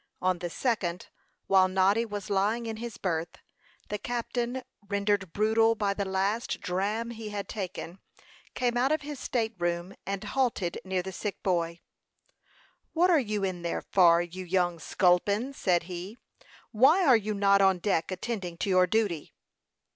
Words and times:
On 0.19 0.39
the 0.39 0.49
second, 0.49 1.09
while 1.45 1.67
Noddy 1.67 2.05
was 2.05 2.31
lying 2.31 2.65
in 2.65 2.77
his 2.77 2.97
berth, 2.97 3.37
the 3.89 3.99
captain, 3.99 4.63
rendered 4.89 5.31
brutal 5.31 5.75
by 5.75 5.93
the 5.93 6.05
last 6.05 6.59
dram 6.59 7.11
he 7.11 7.29
had 7.29 7.47
taken, 7.47 7.99
came 8.55 8.77
out 8.77 8.91
of 8.91 9.03
his 9.03 9.19
state 9.19 9.53
room, 9.59 9.93
and 10.07 10.23
halted 10.23 10.81
near 10.83 11.03
the 11.03 11.11
sick 11.13 11.43
boy. 11.43 11.81
"What 12.93 13.11
are 13.11 13.19
you 13.19 13.43
in 13.43 13.61
there 13.61 13.83
for, 13.91 14.23
you 14.23 14.43
young 14.43 14.79
sculpin?" 14.79 15.53
said 15.53 15.83
he. 15.83 16.17
"Why 16.71 17.05
are 17.05 17.15
you 17.15 17.35
not 17.35 17.61
on 17.61 17.77
deck, 17.77 18.09
attending 18.09 18.57
to 18.57 18.69
your 18.71 18.87
duty?" 18.87 19.35